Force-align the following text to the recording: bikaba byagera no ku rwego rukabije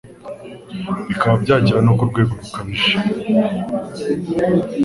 bikaba 1.07 1.35
byagera 1.43 1.79
no 1.83 1.93
ku 1.97 2.03
rwego 2.09 2.33
rukabije 2.39 2.91